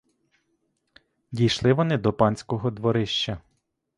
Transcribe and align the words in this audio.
Дійшли 1.31 1.73
вони 1.73 1.97
до 1.97 2.13
панського 2.13 2.71
дворища. 2.71 3.41